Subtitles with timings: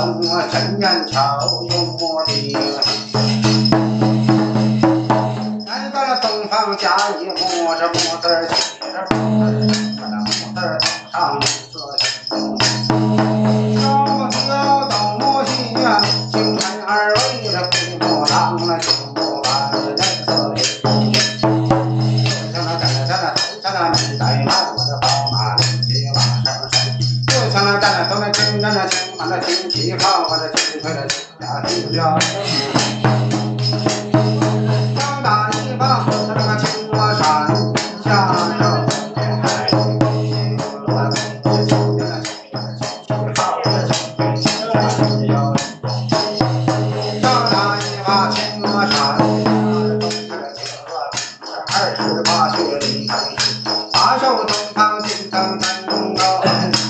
[0.00, 2.56] 东啊，陈人朝我的。
[5.66, 9.12] 来到了东方甲乙，摸着子字写着字，
[10.00, 10.64] 把走
[11.12, 12.00] 上五色星。
[13.78, 13.78] 朝
[14.30, 14.40] 朝
[14.88, 15.84] 东我心愿，
[16.32, 18.08] 星辰二位这飞波。
[56.38, 56.89] God.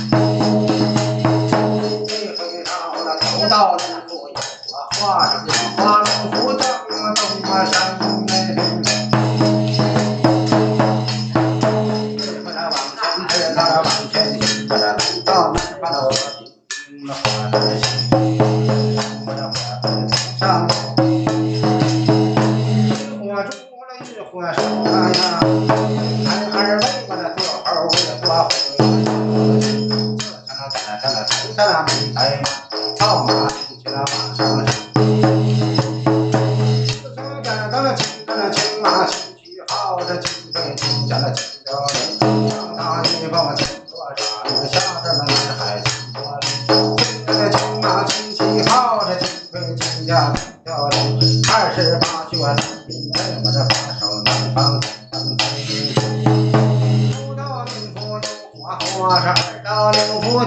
[59.22, 60.20] 二道梁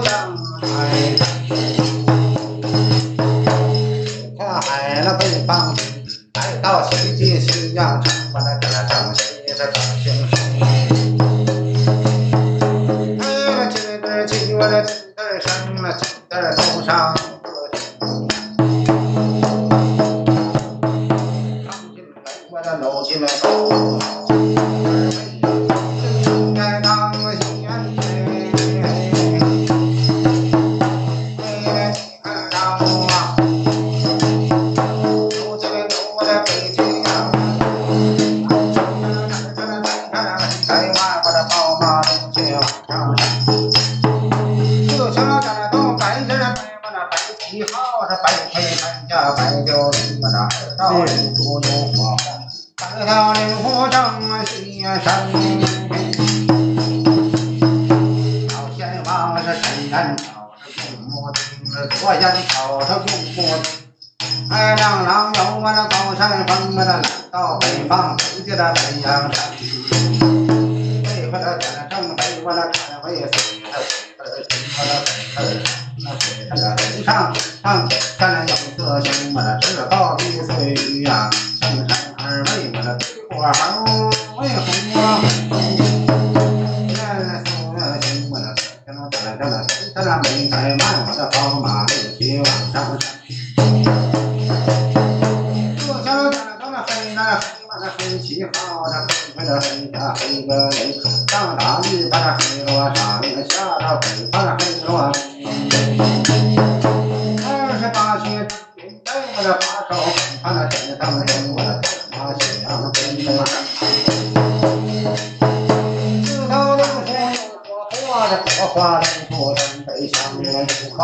[0.60, 1.23] 台
[53.94, 54.90] 上西声。
[58.48, 60.24] 老先王是真难找，
[60.58, 61.40] 他公母听
[61.72, 63.06] 了多言吵，他公
[63.36, 63.38] 母。
[64.50, 69.44] 二两郎有我那宝山峰，我那来到北方，走进了北阳山。
[71.04, 73.30] 北我那天正北，我那天会飞，
[73.70, 73.86] 他飞
[74.18, 74.32] 他飞
[74.74, 75.62] 他飞
[76.04, 77.32] 他飞他飞他飞上
[77.62, 80.52] 上天，他那有个兄，我那志高地飞
[81.02, 81.30] 呀。
[83.44, 83.84] 我好，
[84.38, 84.64] 我也红
[85.02, 85.20] 啊。
[88.86, 93.13] 跟他打了仗了，咱俩没开慢，我的宝马六七往上。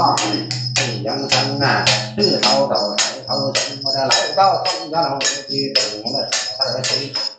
[0.00, 1.84] 大圣路啊
[2.16, 7.30] 是好走还是桥我来到东家了我的东家小三儿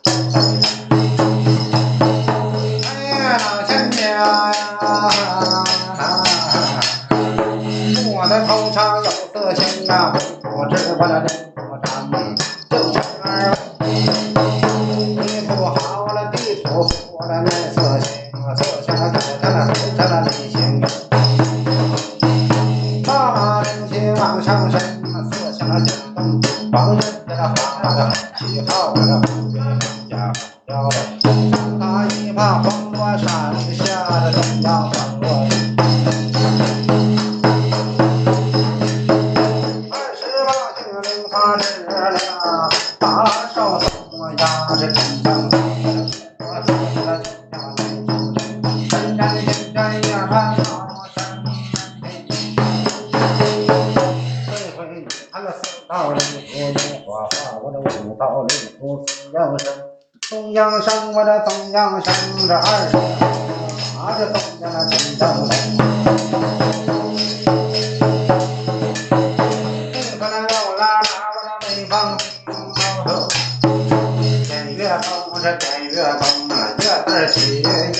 [41.32, 42.68] 他日了，
[42.98, 43.24] 大
[43.54, 43.88] 少说
[44.36, 45.56] 呀，这天将黑，
[46.38, 46.68] 我寻
[47.06, 47.80] 了天将去。
[48.90, 49.78] 人沾人沾
[50.10, 50.30] 呀，我
[51.16, 52.30] 沾沾去。
[54.46, 56.20] 会不你看了四道岭，
[57.06, 57.24] 我画
[57.62, 59.72] 我这五道岭，我四样生，
[60.28, 62.12] 中央生我这同样生
[62.46, 63.00] 这二斤。
[63.98, 66.11] 啊，这同样那天将黑。
[77.36, 77.92] ीय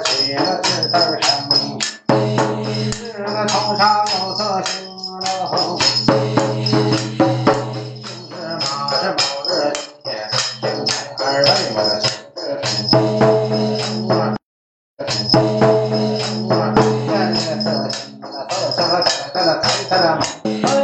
[0.00, 1.28] 起了第二声，
[2.08, 4.72] 这个头上有色星
[5.20, 5.78] 罗红。
[20.64, 20.81] Uh-huh.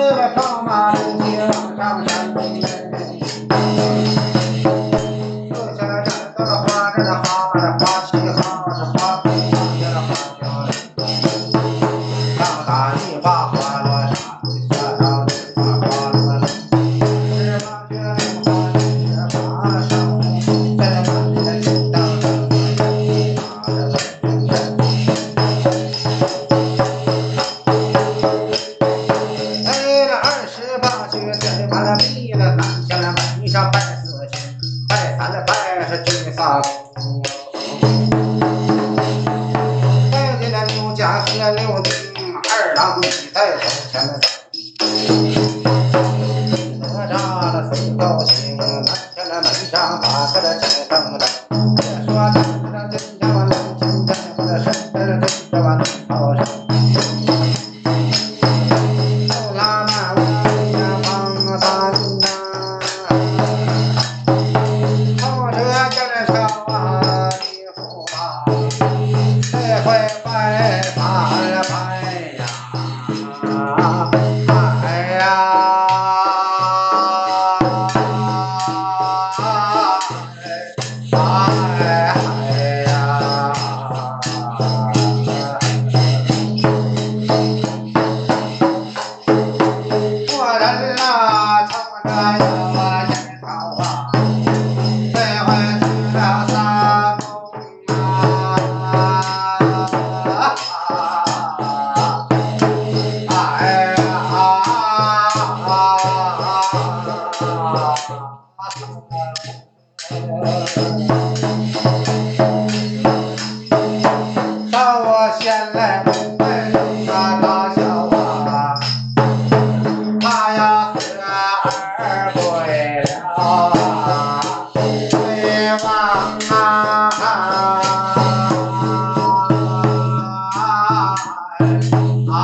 [40.10, 41.92] 带进了刘家和刘丁
[42.34, 43.64] 二郎，你带走。
[46.80, 47.10] 哪吒
[47.40, 48.56] 了，谁高兴？
[48.56, 48.84] 拦
[49.14, 50.77] 下了门上把客的。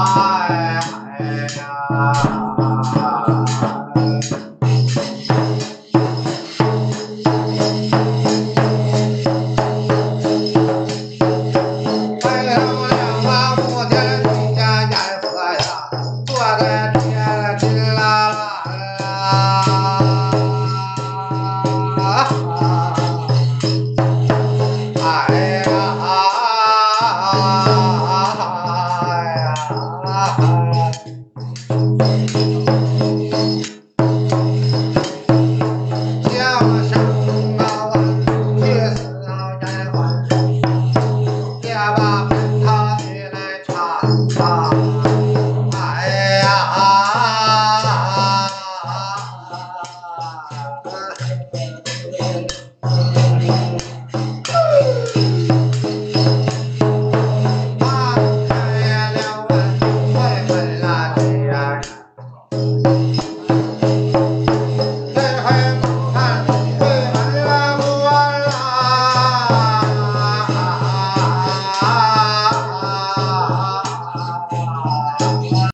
[0.06, 0.33] Ah.